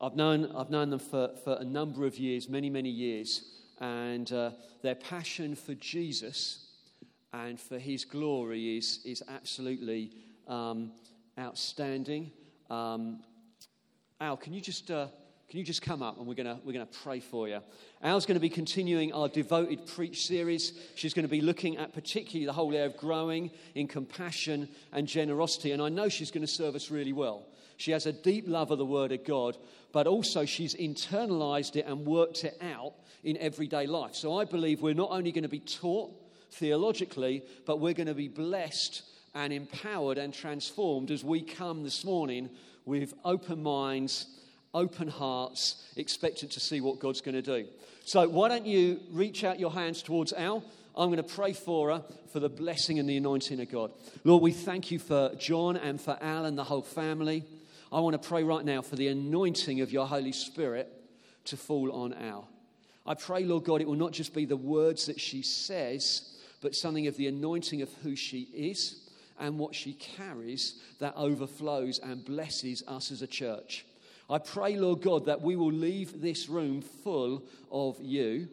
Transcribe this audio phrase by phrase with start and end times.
[0.00, 3.42] I've known, I've known them for, for a number of years, many, many years,
[3.80, 4.50] and uh,
[4.82, 6.66] their passion for Jesus
[7.32, 10.12] and for his glory is, is absolutely
[10.46, 10.92] um,
[11.38, 12.30] outstanding.
[12.70, 13.20] Um,
[14.20, 14.90] Al, can you just.
[14.90, 15.08] Uh,
[15.48, 17.60] can you just come up and we're going we're gonna pray for you?
[18.02, 20.74] Al's going to be continuing our devoted preach series.
[20.94, 25.08] She's going to be looking at particularly the whole area of growing in compassion and
[25.08, 25.72] generosity.
[25.72, 27.46] And I know she's going to serve us really well.
[27.78, 29.56] She has a deep love of the Word of God,
[29.92, 32.92] but also she's internalized it and worked it out
[33.24, 34.14] in everyday life.
[34.14, 36.12] So I believe we're not only going to be taught
[36.50, 39.02] theologically, but we're going to be blessed
[39.34, 42.50] and empowered and transformed as we come this morning
[42.84, 44.26] with open minds
[44.74, 47.66] open hearts, expectant to see what God's going to do.
[48.04, 50.62] So, why don't you reach out your hands towards Al?
[50.96, 53.92] I'm going to pray for her for the blessing and the anointing of God.
[54.24, 57.44] Lord, we thank you for John and for Al and the whole family.
[57.90, 60.92] I want to pray right now for the anointing of your Holy Spirit
[61.46, 62.48] to fall on Al.
[63.06, 66.74] I pray, Lord God, it will not just be the words that she says, but
[66.74, 72.24] something of the anointing of who she is and what she carries that overflows and
[72.24, 73.86] blesses us as a church.
[74.28, 78.48] I pray, Lord God, that we will leave this room full of you.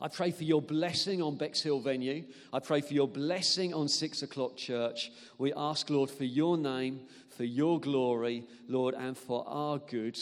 [0.00, 2.24] I pray for your blessing on Bexhill venue.
[2.52, 5.12] I pray for your blessing on six o'clock church.
[5.38, 7.02] We ask, Lord, for your name,
[7.40, 10.18] for your glory, Lord, and for our good.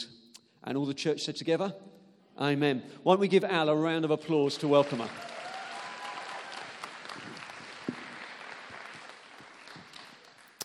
[0.62, 1.74] And all the church said together,
[2.38, 2.80] Amen.
[3.02, 5.10] Why don't we give Al a round of applause to welcome her?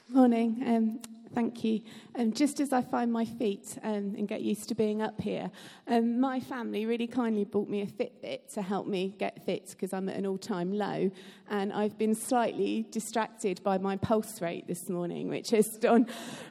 [0.10, 0.64] Morning.
[0.64, 1.82] Um, Thank you.
[2.16, 5.50] Um, just as I find my feet um, and get used to being up here,
[5.88, 9.94] um, my family really kindly bought me a Fitbit to help me get fit because
[9.94, 11.10] I'm at an all time low.
[11.50, 16.06] And I've been slightly distracted by my pulse rate this morning, which has gone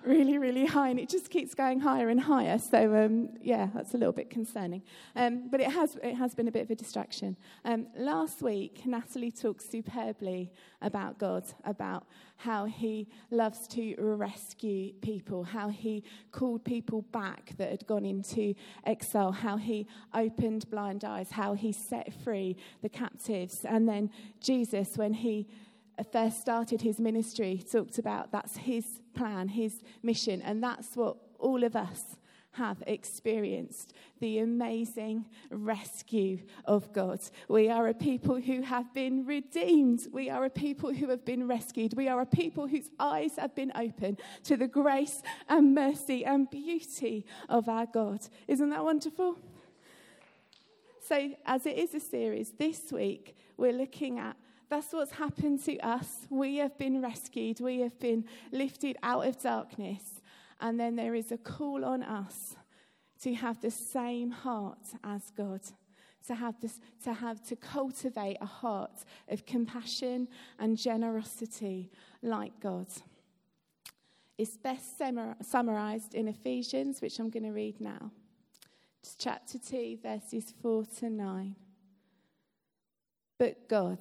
[0.04, 0.88] really, really high.
[0.88, 2.58] And it just keeps going higher and higher.
[2.58, 4.82] So, um, yeah, that's a little bit concerning.
[5.14, 7.36] Um, but it has, it has been a bit of a distraction.
[7.64, 10.50] Um, last week, Natalie talked superbly
[10.82, 12.06] about God, about
[12.36, 18.54] how he loves to rescue people, how he called people back that had gone into
[18.84, 23.64] exile, how he opened blind eyes, how he set free the captives.
[23.64, 24.10] And then
[24.40, 25.46] Jesus, when he
[26.12, 31.62] first started his ministry, talked about that's his plan, his mission, and that's what all
[31.64, 32.16] of us
[32.52, 37.20] have experienced the amazing rescue of God.
[37.48, 40.08] We are a people who have been redeemed.
[40.12, 41.94] We are a people who have been rescued.
[41.96, 46.48] We are a people whose eyes have been opened to the grace and mercy and
[46.50, 48.20] beauty of our God.
[48.48, 49.38] Isn't that wonderful?
[51.08, 54.36] So, as it is a series, this week we're looking at
[54.68, 56.26] that's what's happened to us.
[56.30, 60.21] We have been rescued, we have been lifted out of darkness.
[60.62, 62.56] And then there is a call on us
[63.22, 65.60] to have the same heart as God.
[66.28, 70.28] To have, this, to have to cultivate a heart of compassion
[70.60, 71.90] and generosity
[72.22, 72.86] like God.
[74.38, 74.98] It's best
[75.42, 78.12] summarized in Ephesians, which I'm going to read now.
[79.02, 81.56] It's chapter 2, verses 4 to 9.
[83.36, 83.98] But God,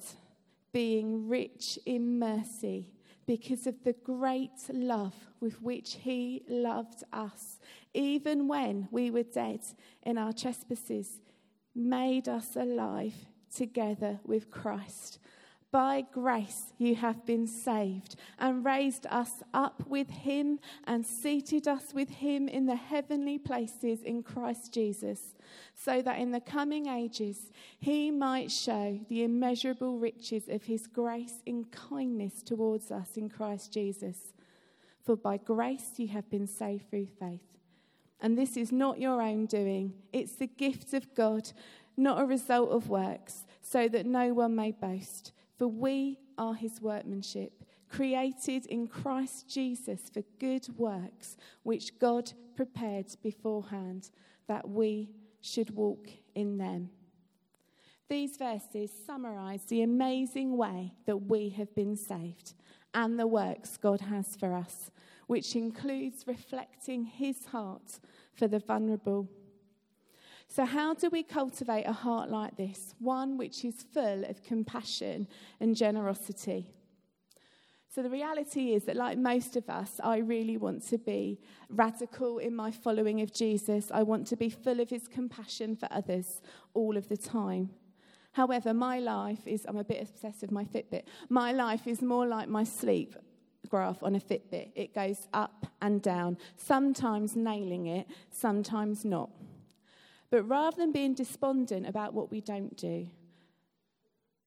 [0.72, 2.92] being rich in mercy,
[3.26, 7.58] because of the great love with which he loved us,
[7.94, 9.60] even when we were dead
[10.02, 11.20] in our trespasses,
[11.74, 13.14] made us alive
[13.54, 15.18] together with Christ.
[15.72, 21.94] By grace you have been saved, and raised us up with him, and seated us
[21.94, 25.34] with him in the heavenly places in Christ Jesus,
[25.74, 27.50] so that in the coming ages
[27.80, 33.72] he might show the immeasurable riches of his grace in kindness towards us in Christ
[33.72, 34.34] Jesus.
[35.02, 37.40] For by grace you have been saved through faith.
[38.20, 41.50] And this is not your own doing, it's the gift of God,
[41.96, 45.32] not a result of works, so that no one may boast.
[45.62, 47.52] For we are his workmanship,
[47.88, 54.10] created in Christ Jesus for good works, which God prepared beforehand
[54.48, 55.10] that we
[55.40, 56.90] should walk in them.
[58.08, 62.54] These verses summarize the amazing way that we have been saved
[62.92, 64.90] and the works God has for us,
[65.28, 68.00] which includes reflecting his heart
[68.34, 69.28] for the vulnerable
[70.54, 72.94] so, how do we cultivate a heart like this?
[72.98, 75.26] One which is full of compassion
[75.60, 76.74] and generosity.
[77.88, 81.40] So, the reality is that, like most of us, I really want to be
[81.70, 83.90] radical in my following of Jesus.
[83.90, 86.42] I want to be full of his compassion for others
[86.74, 87.70] all of the time.
[88.32, 91.04] However, my life is, I'm a bit obsessed with my Fitbit.
[91.30, 93.16] My life is more like my sleep.
[93.70, 94.72] graph on a Fitbit.
[94.74, 99.30] It goes up and down, sometimes nailing it, sometimes not.
[100.32, 103.06] But rather than being despondent about what we don't do,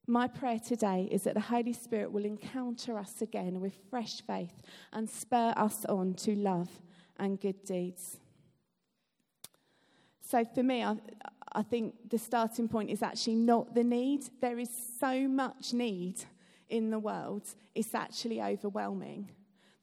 [0.08, 4.64] my prayer today is that the Holy Spirit will encounter us again with fresh faith
[4.92, 6.70] and spur us on to love
[7.20, 8.18] and good deeds.
[10.22, 10.96] So, for me, I,
[11.54, 14.24] I think the starting point is actually not the need.
[14.42, 16.16] There is so much need
[16.68, 17.44] in the world,
[17.76, 19.30] it's actually overwhelming.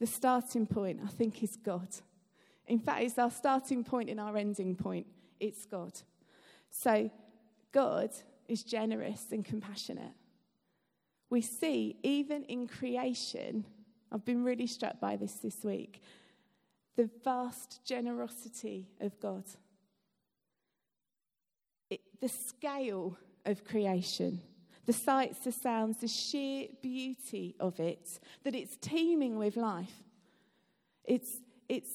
[0.00, 1.86] The starting point, I think, is God.
[2.66, 5.06] In fact, it's our starting point and our ending point.
[5.42, 5.92] It's God.
[6.70, 7.10] So,
[7.72, 8.10] God
[8.46, 10.14] is generous and compassionate.
[11.30, 13.64] We see, even in creation,
[14.12, 16.00] I've been really struck by this this week,
[16.96, 19.42] the vast generosity of God.
[21.90, 24.42] It, the scale of creation,
[24.86, 30.04] the sights, the sounds, the sheer beauty of it, that it's teeming with life.
[31.04, 31.90] It's, it's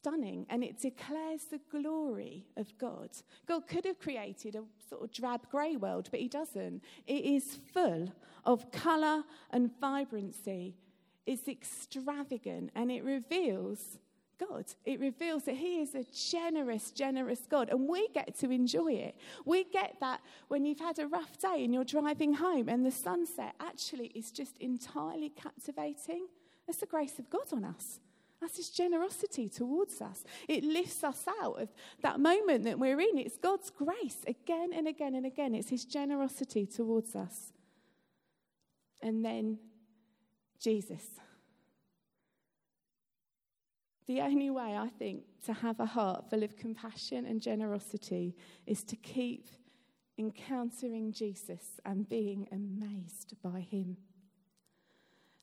[0.00, 3.10] stunning and it declares the glory of God.
[3.46, 6.82] God could have created a sort of drab grey world, but He doesn't.
[7.06, 8.12] It is full
[8.44, 10.76] of colour and vibrancy.
[11.26, 13.98] It's extravagant and it reveals
[14.38, 14.64] God.
[14.86, 19.16] It reveals that He is a generous, generous God, and we get to enjoy it.
[19.44, 22.90] We get that when you've had a rough day and you're driving home and the
[22.90, 26.26] sunset actually is just entirely captivating.
[26.66, 28.00] That's the grace of God on us.
[28.40, 30.24] That's his generosity towards us.
[30.48, 31.68] It lifts us out of
[32.02, 33.18] that moment that we're in.
[33.18, 35.54] It's God's grace again and again and again.
[35.54, 37.52] It's his generosity towards us.
[39.02, 39.58] And then
[40.58, 41.04] Jesus.
[44.06, 48.34] The only way, I think, to have a heart full of compassion and generosity
[48.66, 49.48] is to keep
[50.18, 53.96] encountering Jesus and being amazed by him.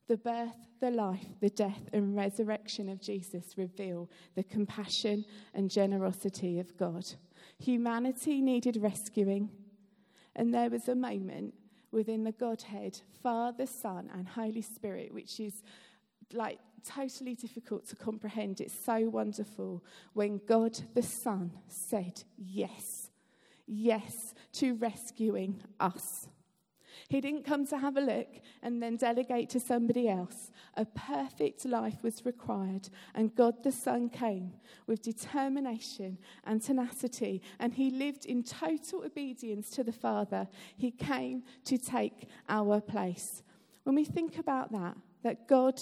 [0.07, 6.59] The birth, the life, the death, and resurrection of Jesus reveal the compassion and generosity
[6.59, 7.05] of God.
[7.59, 9.49] Humanity needed rescuing,
[10.35, 11.53] and there was a moment
[11.91, 15.63] within the Godhead, Father, Son, and Holy Spirit, which is
[16.33, 18.61] like totally difficult to comprehend.
[18.61, 19.83] It's so wonderful
[20.13, 23.09] when God the Son said yes,
[23.65, 26.27] yes to rescuing us.
[27.09, 28.27] He didn't come to have a look
[28.61, 30.51] and then delegate to somebody else.
[30.75, 34.53] A perfect life was required, and God the Son came
[34.85, 40.47] with determination and tenacity, and he lived in total obedience to the Father.
[40.75, 43.43] He came to take our place.
[43.83, 45.81] When we think about that, that God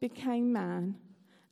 [0.00, 0.96] became man,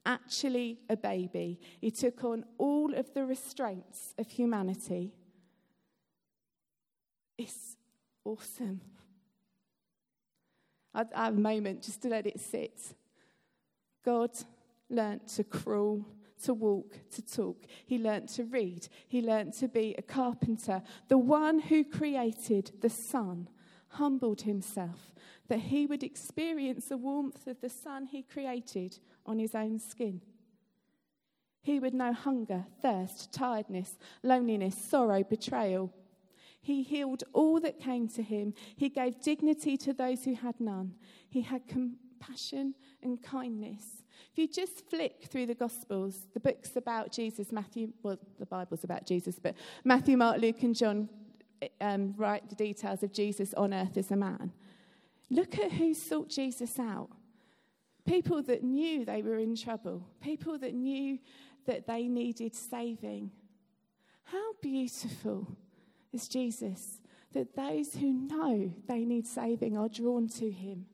[0.05, 5.12] actually a baby, he took on all of the restraints of humanity.
[7.38, 7.76] It's
[8.25, 8.81] awesome.
[10.94, 12.94] I have a moment just to let it sit.
[14.05, 14.31] God
[14.91, 16.05] learnt to crawl,
[16.44, 17.65] to walk, to talk.
[17.87, 18.89] He learnt to read.
[19.09, 20.83] He learnt to be a carpenter.
[21.09, 23.49] The one who created the sun
[23.89, 25.12] humbled himself
[25.49, 30.21] that he would experience the warmth of the sun he created on his own skin.
[31.62, 35.93] He would know hunger, thirst, tiredness, loneliness, sorrow, betrayal,
[36.62, 38.55] he healed all that came to him.
[38.76, 40.94] He gave dignity to those who had none.
[41.29, 44.05] He had compassion and kindness.
[44.31, 48.85] If you just flick through the Gospels, the books about Jesus, Matthew, well, the Bible's
[48.85, 51.08] about Jesus, but Matthew, Mark, Luke, and John
[51.81, 54.53] um, write the details of Jesus on earth as a man.
[55.31, 57.10] Look at who sought Jesus out.
[58.06, 61.19] People that knew they were in trouble, people that knew
[61.67, 63.32] that they needed saving.
[64.25, 65.48] How beautiful
[66.13, 67.01] is Jesus,
[67.33, 70.87] that those who know they need saving are drawn to him.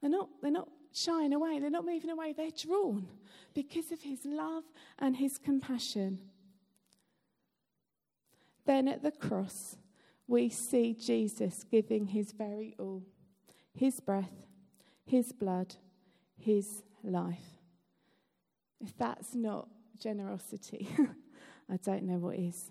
[0.00, 3.06] They're not, they're not shying away, they're not moving away, they're drawn
[3.54, 4.64] because of his love
[4.98, 6.20] and his compassion.
[8.66, 9.76] Then at the cross,
[10.26, 13.02] we see Jesus giving his very all
[13.74, 14.46] his breath,
[15.04, 15.74] his blood,
[16.36, 17.58] his life.
[18.80, 20.88] If that's not generosity,
[21.70, 22.70] I don't know what is.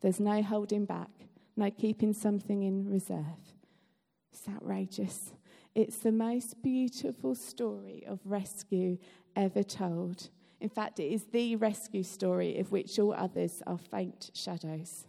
[0.00, 1.10] There's no holding back,
[1.56, 3.54] no keeping something in reserve.
[4.32, 5.32] It's outrageous.
[5.74, 8.98] It's the most beautiful story of rescue
[9.34, 10.28] ever told.
[10.60, 15.06] In fact, it is the rescue story of which all others are faint shadows.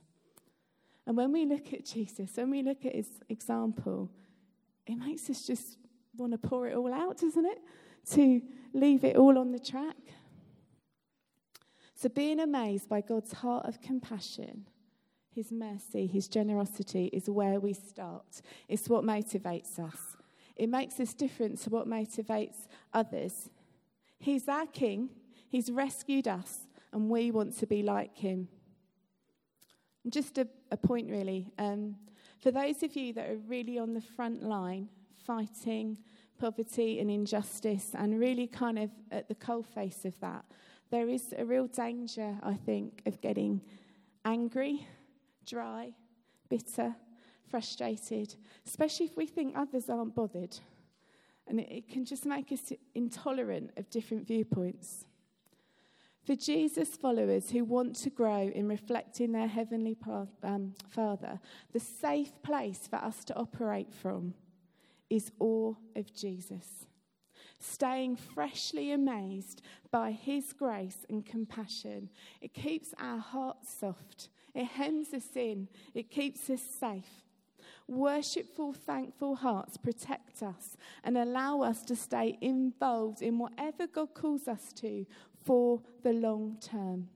[1.08, 4.10] And when we look at Jesus, when we look at his example,
[4.86, 5.78] it makes us just
[6.16, 7.60] want to pour it all out, doesn't it?
[8.12, 8.42] To
[8.74, 9.96] leave it all on the track.
[11.96, 14.66] So, being amazed by God's heart of compassion,
[15.40, 18.42] His mercy, His generosity is where we start.
[18.68, 20.18] It's what motivates us.
[20.58, 23.50] It makes us different to what motivates others.
[24.20, 25.12] He's our King,
[25.48, 28.50] He's rescued us, and we want to be like Him.
[30.10, 31.54] Just a, a point, really.
[31.58, 31.96] Um,
[32.42, 34.90] for those of you that are really on the front line
[35.26, 36.00] fighting
[36.38, 40.44] poverty and injustice and really kind of at the coalface of that,
[40.92, 43.62] there is a real danger, I think, of getting
[44.26, 44.86] angry,
[45.46, 45.94] dry,
[46.50, 46.96] bitter,
[47.50, 50.58] frustrated, especially if we think others aren't bothered.
[51.48, 55.06] And it, it can just make us intolerant of different viewpoints.
[56.26, 59.98] For Jesus followers who want to grow in reflecting their Heavenly
[60.44, 61.40] um, Father,
[61.74, 64.36] the safe place for us to operate from
[65.10, 66.86] is awe of Jesus.
[67.60, 72.10] Staying freshly amazed by His grace and compassion.
[72.42, 77.26] It keeps our hearts soft, it hems us in, it keeps us safe.
[77.88, 84.48] Worshipful, thankful hearts protect us and allow us to stay involved in whatever God calls
[84.48, 85.06] us to
[85.44, 87.08] for the long term.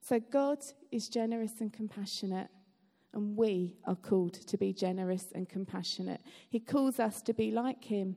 [0.00, 0.58] So, God
[0.92, 2.48] is generous and compassionate,
[3.14, 6.20] and we are called to be generous and compassionate.
[6.50, 8.16] He calls us to be like Him.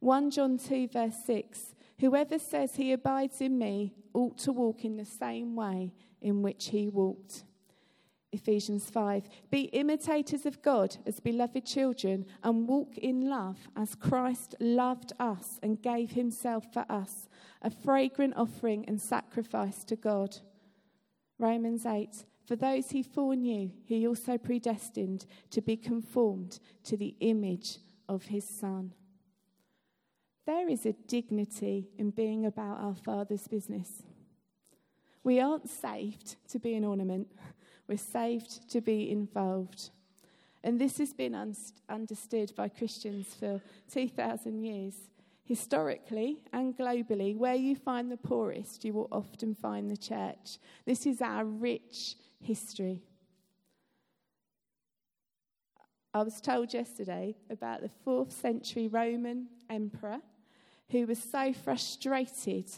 [0.00, 1.73] 1 John 2, verse 6
[2.04, 6.66] Whoever says he abides in me ought to walk in the same way in which
[6.66, 7.44] he walked.
[8.30, 9.26] Ephesians 5.
[9.50, 15.58] Be imitators of God as beloved children and walk in love as Christ loved us
[15.62, 17.26] and gave himself for us,
[17.62, 20.36] a fragrant offering and sacrifice to God.
[21.38, 22.26] Romans 8.
[22.46, 27.78] For those he foreknew, he also predestined to be conformed to the image
[28.10, 28.92] of his Son.
[30.46, 34.02] There is a dignity in being about our Father's business.
[35.22, 37.28] We aren't saved to be an ornament.
[37.88, 39.90] We're saved to be involved.
[40.62, 41.56] And this has been un-
[41.88, 43.60] understood by Christians for
[43.90, 44.94] 2,000 years.
[45.46, 50.58] Historically and globally, where you find the poorest, you will often find the church.
[50.86, 53.02] This is our rich history.
[56.14, 60.20] I was told yesterday about the fourth century Roman emperor
[60.90, 62.70] who was so frustrated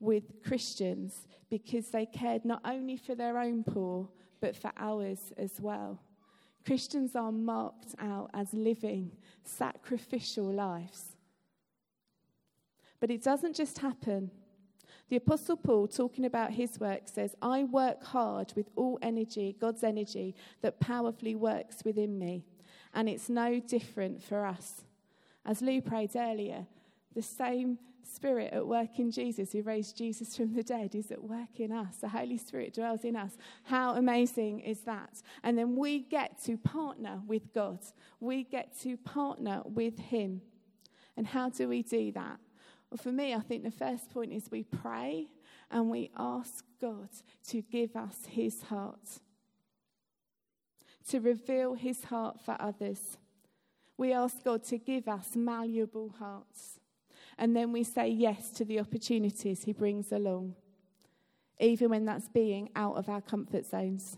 [0.00, 4.08] with Christians because they cared not only for their own poor,
[4.40, 6.00] but for ours as well.
[6.66, 9.12] Christians are marked out as living
[9.44, 11.16] sacrificial lives.
[13.00, 14.30] But it doesn't just happen.
[15.10, 19.84] The Apostle Paul, talking about his work, says, I work hard with all energy, God's
[19.84, 22.46] energy, that powerfully works within me.
[22.94, 24.82] And it's no different for us.
[25.44, 26.66] As Lou prayed earlier,
[27.14, 31.22] the same Spirit at work in Jesus, who raised Jesus from the dead, is at
[31.22, 31.96] work in us.
[31.96, 33.36] The Holy Spirit dwells in us.
[33.64, 35.22] How amazing is that?
[35.42, 37.78] And then we get to partner with God,
[38.20, 40.42] we get to partner with Him.
[41.16, 42.38] And how do we do that?
[42.90, 45.28] Well, for me, I think the first point is we pray
[45.70, 47.08] and we ask God
[47.48, 49.20] to give us His heart,
[51.08, 53.16] to reveal His heart for others.
[53.96, 56.80] We ask God to give us malleable hearts
[57.38, 60.54] and then we say yes to the opportunities He brings along,
[61.58, 64.16] even when that's being out of our comfort zones.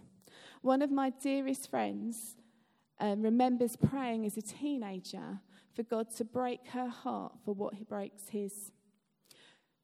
[0.62, 2.36] One of my dearest friends
[2.98, 5.40] um, remembers praying as a teenager
[5.74, 8.72] for God to break her heart for what He breaks His.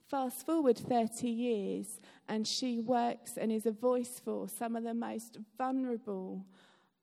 [0.09, 4.93] Fast forward 30 years, and she works and is a voice for some of the
[4.93, 6.45] most vulnerable,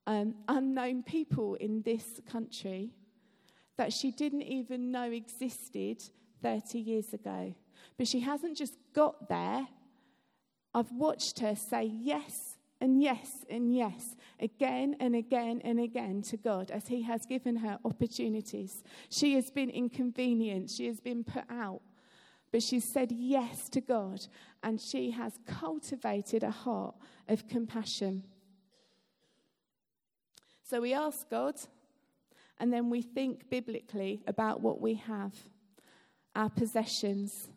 [0.06, 2.92] um, unknown people in this country
[3.80, 6.04] that she didn't even know existed
[6.44, 7.56] 30 years ago.
[7.98, 9.70] But she hasn't just got there.
[10.74, 16.36] I've watched her say yes and yes and yes again and again and again to
[16.36, 18.84] God as He has given her opportunities.
[19.10, 21.80] She has been inconvenienced, she has been put out,
[22.52, 24.26] but she's said yes to God
[24.62, 26.96] and she has cultivated a heart
[27.30, 28.24] of compassion.
[30.66, 31.56] So we ask God
[32.60, 35.34] and then we think biblically about what we have
[36.36, 37.50] our possessions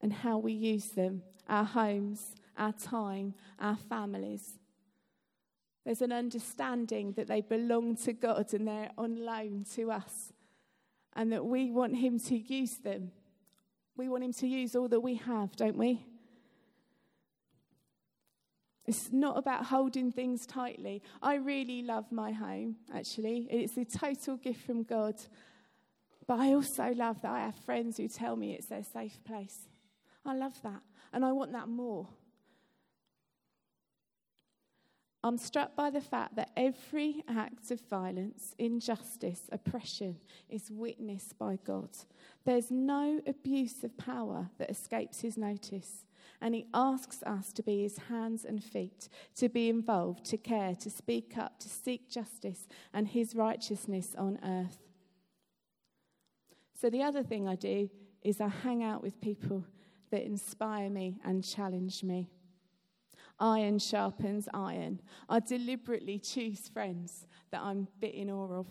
[0.00, 4.58] and how we use them, our homes, our time, our families.
[5.84, 10.32] There's an understanding that they belong to God and they're on loan to us,
[11.14, 13.12] and that we want Him to use them.
[13.96, 16.04] We want Him to use all that we have, don't we?
[18.86, 21.02] It's not about holding things tightly.
[21.22, 23.46] I really love my home, actually.
[23.50, 25.16] It's a total gift from God.
[26.26, 29.68] But I also love that I have friends who tell me it's their safe place.
[30.24, 30.82] I love that.
[31.12, 32.08] And I want that more.
[35.22, 40.18] I'm struck by the fact that every act of violence, injustice, oppression
[40.50, 41.88] is witnessed by God.
[42.44, 46.04] There's no abuse of power that escapes his notice.
[46.44, 50.74] And he asks us to be his hands and feet, to be involved, to care,
[50.74, 54.76] to speak up, to seek justice and his righteousness on earth.
[56.78, 57.88] So, the other thing I do
[58.20, 59.64] is I hang out with people
[60.10, 62.28] that inspire me and challenge me.
[63.40, 65.00] Iron sharpens iron.
[65.30, 68.66] I deliberately choose friends that I'm bit in awe of.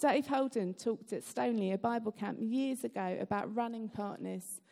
[0.00, 4.62] Dave Holden talked at Stoneleigh, a Bible camp, years ago about running partners.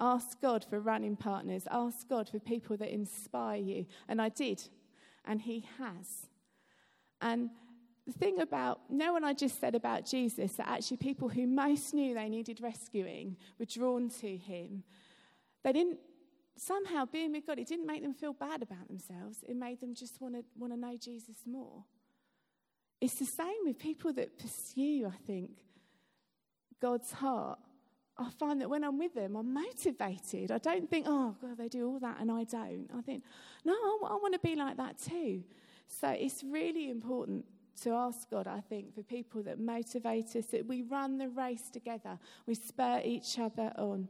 [0.00, 1.66] Ask God for running partners.
[1.70, 3.86] Ask God for people that inspire you.
[4.08, 4.62] And I did.
[5.24, 6.26] And He has.
[7.20, 7.50] And
[8.06, 11.92] the thing about, know, when I just said about Jesus, that actually people who most
[11.92, 14.84] knew they needed rescuing were drawn to Him.
[15.64, 15.98] They didn't
[16.58, 19.38] somehow being with God, it didn't make them feel bad about themselves.
[19.48, 21.84] It made them just want to want to know Jesus more.
[23.00, 25.50] It's the same with people that pursue, I think,
[26.80, 27.58] God's heart.
[28.18, 30.50] I find that when I'm with them, I'm motivated.
[30.50, 32.88] I don't think, oh, God, they do all that and I don't.
[32.96, 33.22] I think,
[33.64, 35.44] no, I, I want to be like that too.
[35.86, 37.44] So it's really important
[37.82, 41.70] to ask God, I think, for people that motivate us, that we run the race
[41.70, 44.08] together, we spur each other on.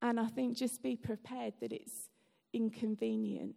[0.00, 2.08] And I think just be prepared that it's
[2.54, 3.54] inconvenient.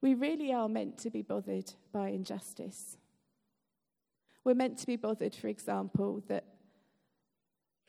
[0.00, 2.96] We really are meant to be bothered by injustice.
[4.44, 6.44] We're meant to be bothered, for example, that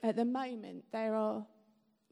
[0.02, 1.46] at the moment there are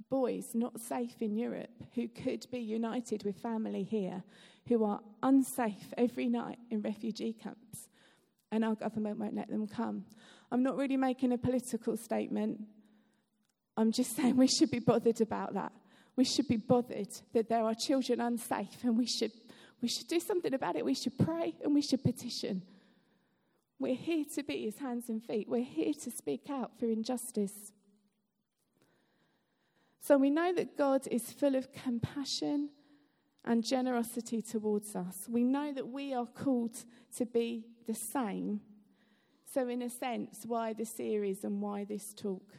[0.09, 4.23] boys not safe in Europe who could be united with family here
[4.67, 7.89] who are unsafe every night in refugee camps
[8.51, 10.05] and our government won't let them come.
[10.51, 12.61] I'm not really making a political statement.
[13.75, 15.71] I'm just saying we should be bothered about that.
[16.15, 19.31] We should be bothered that there are children unsafe and we should,
[19.81, 20.85] we should do something about it.
[20.85, 22.61] We should pray and we should petition.
[23.79, 25.49] We're here to be his hands and feet.
[25.49, 27.71] We're here to speak out for injustice.
[29.99, 32.69] So we know that God is full of compassion
[33.45, 35.27] and generosity towards us.
[35.29, 36.85] We know that we are called
[37.17, 38.61] to be the same.
[39.53, 42.53] So, in a sense, why the series and why this talk?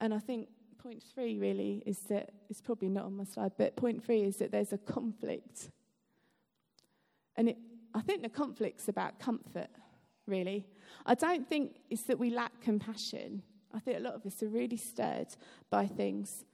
[0.00, 3.76] And I think point three really is that it's probably not on my slide, but
[3.76, 5.70] point three is that there's a conflict.
[7.36, 7.58] And it,
[7.94, 9.68] I think the conflict's about comfort,
[10.26, 10.66] really.
[11.06, 13.42] I don't think it's that we lack compassion.
[13.72, 15.28] I think a lot of us are really stirred
[15.70, 16.44] by things.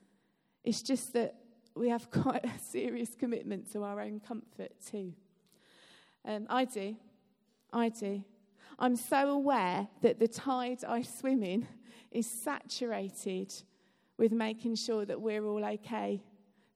[0.63, 1.35] It's just that
[1.75, 5.13] we have quite a serious commitment to our own comfort too.
[6.25, 6.95] Um, I do.
[7.73, 8.23] I do.
[8.77, 11.67] I'm so aware that the tide I swim in
[12.11, 13.53] is saturated
[14.17, 16.21] with making sure that we're all okay,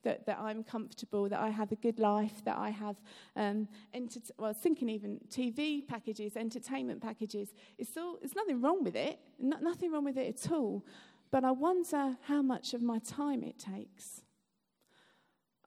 [0.06, 2.96] that, that I'm comfortable, that I have a good life, that I have,
[3.36, 7.54] um, enter- well, thinking even TV packages, entertainment packages.
[7.78, 10.86] It's, all, there's nothing wrong with it, no, nothing wrong with it at all.
[11.32, 14.22] But I wonder how much of my time it takes.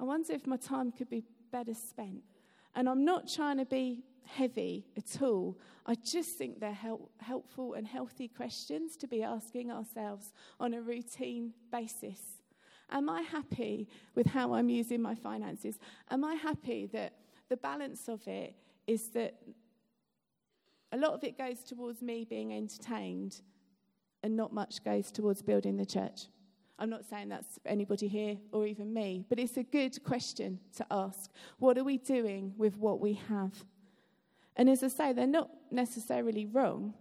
[0.00, 2.22] I wonder if my time could be better spent.
[2.74, 5.58] And I'm not trying to be heavy at all.
[5.86, 10.80] I just think they're help, helpful and healthy questions to be asking ourselves on a
[10.80, 12.37] routine basis.
[12.90, 15.78] Am I happy with how I'm using my finances?
[16.10, 17.14] Am I happy that
[17.48, 18.54] the balance of it
[18.86, 19.34] is that
[20.92, 23.42] a lot of it goes towards me being entertained
[24.22, 26.26] and not much goes towards building the church?
[26.78, 30.86] I'm not saying that's anybody here or even me, but it's a good question to
[30.90, 31.30] ask.
[31.58, 33.64] What are we doing with what we have?
[34.56, 36.94] And as I say, they're not necessarily wrong,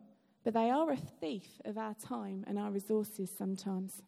[0.43, 4.01] but they are a thief of our time and our resources sometimes.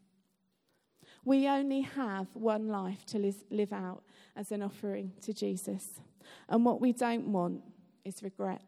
[1.25, 4.03] We only have one life to live out
[4.35, 5.99] as an offering to Jesus.
[6.47, 7.61] And what we don't want
[8.05, 8.61] is regret.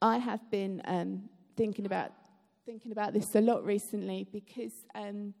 [0.00, 2.12] I have been um, thinking about
[2.66, 5.32] thinking about this a lot recently because um,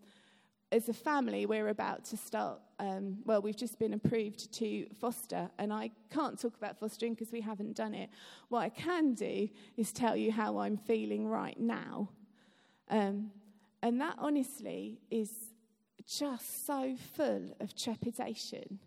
[0.72, 2.60] as a family, we're about to start.
[2.78, 7.32] Um, well, we've just been approved to foster, and I can't talk about fostering because
[7.32, 8.10] we haven't done it.
[8.48, 12.10] What I can do is tell you how I'm feeling right now.
[12.88, 13.30] Um,
[13.86, 15.30] And that honestly is
[16.04, 18.80] just so full of trepidation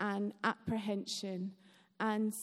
[0.00, 1.52] and apprehension.
[2.00, 2.34] And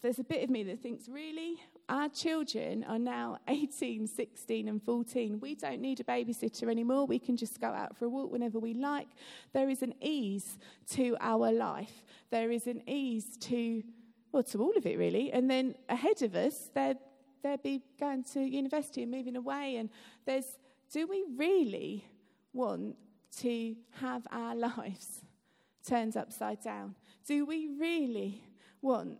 [0.00, 1.60] there's a bit of me that thinks, really?
[1.90, 5.38] Our children are now 18, 16, and 14.
[5.40, 7.04] We don't need a babysitter anymore.
[7.04, 9.08] We can just go out for a walk whenever we like.
[9.52, 10.56] There is an ease
[10.92, 12.02] to our life.
[12.30, 13.82] There is an ease to,
[14.32, 15.32] well, to all of it, really.
[15.32, 16.96] And then ahead of us, they're,
[17.44, 19.76] they'll be going to university and moving away.
[19.76, 19.90] And
[20.24, 20.58] there's,
[20.90, 22.04] do we really
[22.52, 22.96] want
[23.38, 25.22] to have our lives
[25.86, 26.96] turned upside down?
[27.26, 28.42] Do we really
[28.82, 29.18] want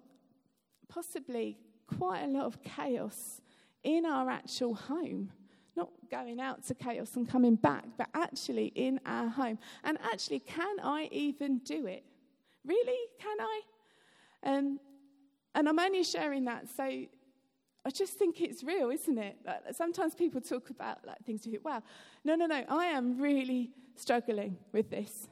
[0.89, 3.41] possibly quite a lot of chaos
[3.85, 5.31] in our actual home?
[5.77, 9.59] Not going out to chaos and coming back, but actually in our home.
[9.83, 12.05] And actually, can I even do it?
[12.65, 13.09] Really?
[13.21, 13.61] Can I?
[14.45, 14.81] Um,
[15.55, 17.07] and I'm only sharing that so
[17.85, 19.37] I just think it's real, isn't it?
[19.45, 21.83] Like, sometimes people talk about like things you think, wow,
[22.25, 25.29] no, no, no, I am really struggling with this.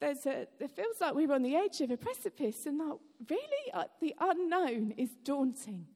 [0.00, 2.98] There's a, it feels like we're on the edge of a precipice, and like,
[3.28, 5.86] really, uh, the unknown is daunting.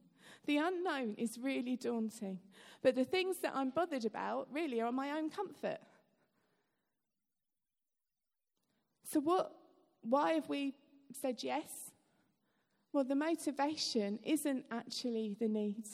[0.47, 2.39] The unknown is really daunting.
[2.83, 5.79] But the things that I'm bothered about really are my own comfort.
[9.05, 9.55] So, what,
[10.03, 10.75] why have we
[11.13, 11.91] said yes?
[12.99, 15.87] Well, the motivation isn't actually the need.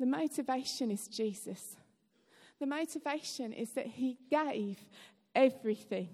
[0.00, 1.76] The motivation is Jesus.
[2.58, 4.76] The motivation is that he gave
[5.36, 6.08] everything.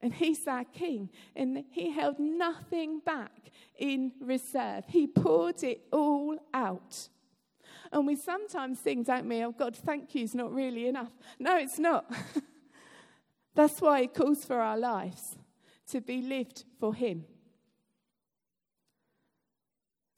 [0.00, 1.10] And he's our king.
[1.36, 4.84] And he held nothing back in reserve.
[4.88, 7.06] He poured it all out.
[7.92, 11.12] And we sometimes think, don't we, oh God, thank you is not really enough.
[11.38, 12.10] No, it's not.
[13.54, 15.36] That's why he calls for our lives
[15.88, 17.26] to be lived for him.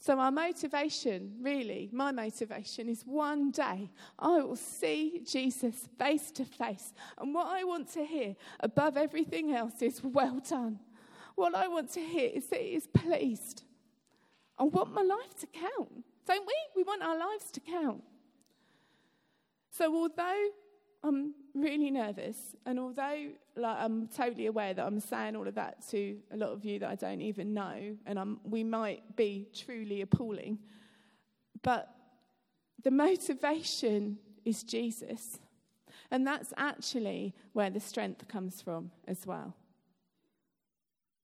[0.05, 6.45] So, our motivation, really, my motivation is one day I will see Jesus face to
[6.45, 6.93] face.
[7.17, 10.79] And what I want to hear above everything else is, well done.
[11.37, 13.63] What I want to hear is that He is pleased.
[14.59, 16.55] I want my life to count, don't we?
[16.77, 18.05] We want our lives to count.
[19.71, 20.51] So, although
[21.05, 25.87] I'm really nervous, and although like, I'm totally aware that I'm saying all of that
[25.91, 29.47] to a lot of you that I don't even know, and I'm, we might be
[29.55, 30.59] truly appalling,
[31.63, 31.95] but
[32.83, 35.39] the motivation is Jesus.
[36.11, 39.55] And that's actually where the strength comes from as well.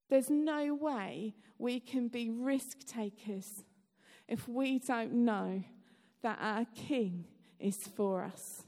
[0.09, 3.65] There's no way we can be risk takers
[4.27, 5.63] if we don't know
[6.23, 7.27] that our King
[7.59, 8.65] is for us.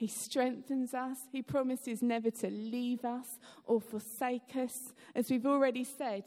[0.00, 1.18] He strengthens us.
[1.30, 4.94] He promises never to leave us or forsake us.
[5.14, 6.24] As we've already said,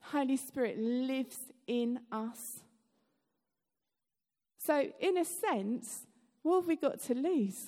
[0.00, 1.36] Holy Spirit lives
[1.66, 2.60] in us.
[4.56, 6.06] So, in a sense,
[6.40, 7.66] what have we got to lose?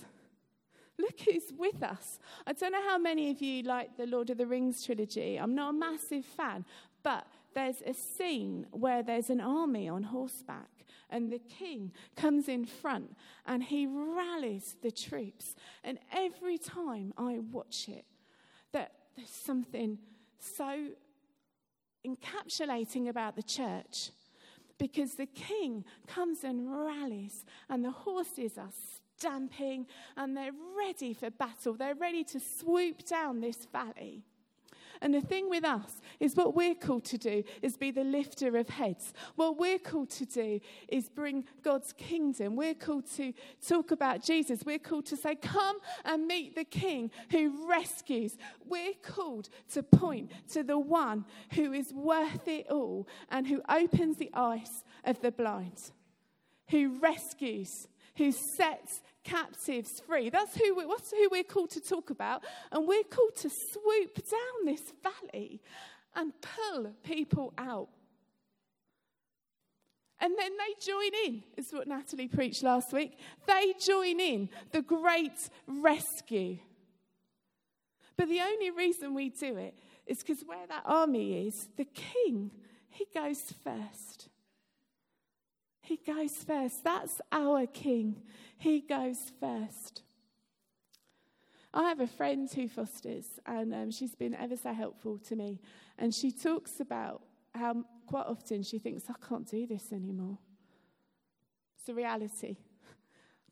[0.98, 2.18] Look who's with us.
[2.46, 5.36] I don't know how many of you like the Lord of the Rings trilogy.
[5.36, 6.64] I'm not a massive fan,
[7.02, 10.75] but there's a scene where there's an army on horseback
[11.10, 15.54] and the king comes in front and he rallies the troops.
[15.84, 18.04] And every time I watch it,
[18.72, 19.98] that there's something
[20.38, 20.88] so
[22.06, 24.10] encapsulating about the church
[24.78, 28.70] because the king comes and rallies and the horses are
[29.16, 31.74] stamping and they're ready for battle.
[31.74, 34.24] They're ready to swoop down this valley.
[35.00, 38.56] And the thing with us is what we're called to do is be the lifter
[38.56, 39.12] of heads.
[39.34, 42.56] What we're called to do is bring God's kingdom.
[42.56, 43.32] We're called to
[43.66, 44.62] talk about Jesus.
[44.64, 48.36] We're called to say, Come and meet the King who rescues.
[48.64, 54.16] We're called to point to the one who is worth it all and who opens
[54.16, 55.92] the eyes of the blind,
[56.70, 60.30] who rescues, who sets captives free.
[60.30, 62.44] That's who, we, that's who we're called to talk about.
[62.70, 65.60] And we're called to swoop down this valley
[66.14, 67.88] and pull people out.
[70.18, 73.18] And then they join in, is what Natalie preached last week.
[73.46, 76.58] They join in the great rescue.
[78.16, 79.74] But the only reason we do it
[80.06, 82.50] is because where that army is, the king,
[82.88, 84.28] he goes first.
[85.86, 86.82] He goes first.
[86.82, 88.22] That's our king.
[88.58, 90.02] He goes first.
[91.72, 95.60] I have a friend who fosters, and um, she's been ever so helpful to me.
[95.96, 97.22] And she talks about
[97.54, 100.38] how quite often she thinks, I can't do this anymore.
[101.78, 102.56] It's a reality.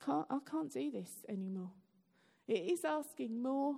[0.00, 1.70] I can't, I can't do this anymore.
[2.48, 3.76] It is asking more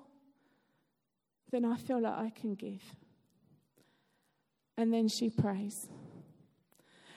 [1.51, 2.83] than I feel like I can give.
[4.79, 5.91] And then she prays.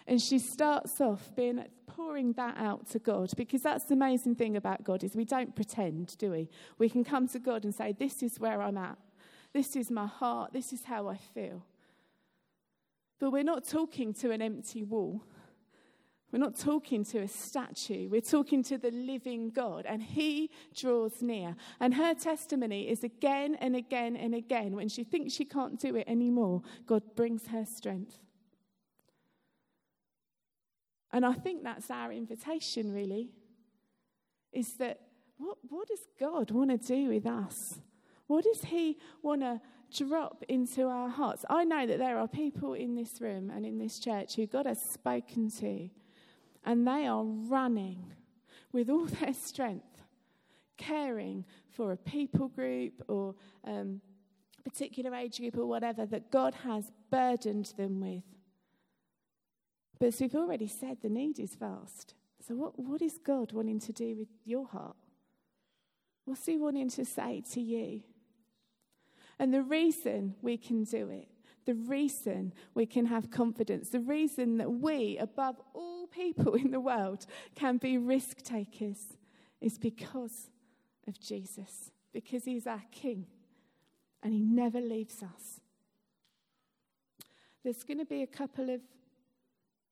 [0.10, 4.58] And she starts off being pouring that out to God because that's the amazing thing
[4.58, 6.50] about God is we don't pretend, do we?
[6.80, 8.98] We can come to God and say, This is where I'm at.
[9.54, 10.52] This is my heart.
[10.52, 11.63] This is how I feel.
[13.19, 15.22] But we're not talking to an empty wall.
[16.32, 18.10] We're not talking to a statue.
[18.10, 21.56] We're talking to the living God, and He draws near.
[21.80, 25.95] And her testimony is again and again and again when she thinks she can't do
[25.95, 28.17] it anymore, God brings her strength.
[31.12, 33.30] And I think that's our invitation, really,
[34.52, 35.00] is that
[35.38, 37.80] what, what does God want to do with us?
[38.28, 39.62] What does He want to
[39.95, 41.45] drop into our hearts?
[41.50, 44.65] I know that there are people in this room and in this church who God
[44.65, 45.89] has spoken to,
[46.63, 48.06] and they are running
[48.72, 50.04] with all their strength,
[50.78, 54.02] caring for a people group or um,
[54.63, 58.24] particular age group or whatever that God has burdened them with.
[60.00, 62.14] But as we've already said, the need is vast.
[62.48, 64.96] So, what, what is God wanting to do with your heart?
[66.26, 68.02] What's He wanting to say to you?
[69.38, 71.28] And the reason we can do it,
[71.66, 76.80] the reason we can have confidence, the reason that we, above all people in the
[76.80, 79.18] world, can be risk takers
[79.62, 80.50] is because
[81.08, 83.28] of Jesus, because He's our King
[84.24, 85.60] and He never leaves us.
[87.64, 88.80] There's going to be a couple of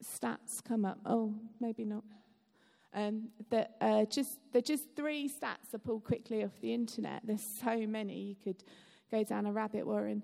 [0.03, 0.99] stats come up.
[1.05, 2.03] Oh, maybe not.
[2.93, 7.21] Um, that uh, just they're just three stats I pulled quickly off the internet.
[7.23, 8.63] There's so many you could
[9.11, 10.23] go down a rabbit warren,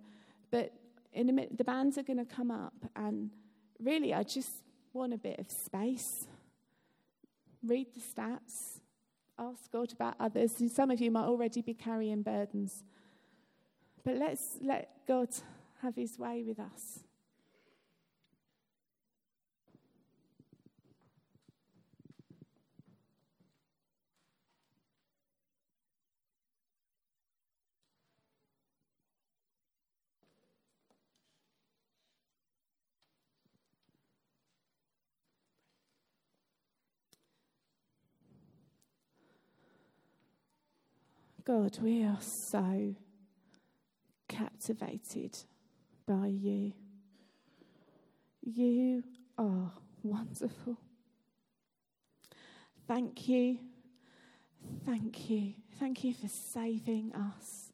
[0.49, 0.73] but
[1.11, 3.29] in a minute the bands are going to come up, and
[3.79, 6.27] really I just want a bit of space.
[7.63, 8.79] Read the stats,
[9.37, 10.53] ask God about others.
[10.73, 12.83] Some of you might already be carrying burdens,
[14.03, 15.29] but let's let God
[15.81, 17.03] have His way with us.
[41.45, 42.95] God, we are so
[44.29, 45.37] captivated
[46.07, 46.71] by you.
[48.41, 49.03] You
[49.37, 50.77] are wonderful.
[52.87, 53.59] Thank you.
[54.85, 55.53] Thank you.
[55.79, 57.73] Thank you for saving us.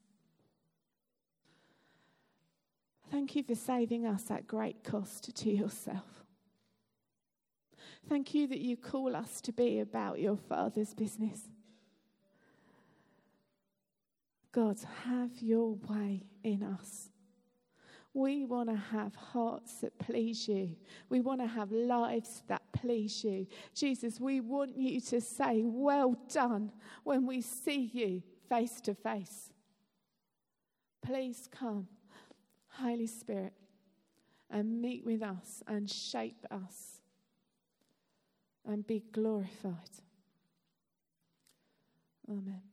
[3.12, 6.23] Thank you for saving us at great cost to yourself.
[8.08, 11.41] Thank you that you call us to be about your Father's business.
[14.51, 17.09] God, have your way in us.
[18.13, 20.75] We want to have hearts that please you.
[21.09, 23.45] We want to have lives that please you.
[23.75, 26.71] Jesus, we want you to say, Well done,
[27.03, 29.51] when we see you face to face.
[31.03, 31.88] Please come,
[32.67, 33.53] Holy Spirit,
[34.49, 36.99] and meet with us and shape us
[38.65, 39.89] and be glorified.
[42.27, 42.68] Amen.